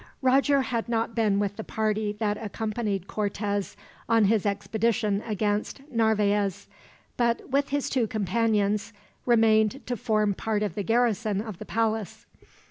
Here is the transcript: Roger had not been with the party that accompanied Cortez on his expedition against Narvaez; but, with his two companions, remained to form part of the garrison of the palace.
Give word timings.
Roger 0.23 0.63
had 0.63 0.89
not 0.89 1.13
been 1.13 1.37
with 1.37 1.57
the 1.57 1.63
party 1.63 2.11
that 2.11 2.35
accompanied 2.43 3.05
Cortez 3.05 3.77
on 4.09 4.23
his 4.25 4.47
expedition 4.47 5.21
against 5.27 5.79
Narvaez; 5.91 6.67
but, 7.17 7.51
with 7.51 7.69
his 7.69 7.87
two 7.87 8.07
companions, 8.07 8.93
remained 9.27 9.85
to 9.85 9.95
form 9.95 10.33
part 10.33 10.63
of 10.63 10.73
the 10.73 10.81
garrison 10.81 11.39
of 11.39 11.59
the 11.59 11.65
palace. 11.65 12.25